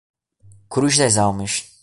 [0.67, 1.69] Cruz Das Almas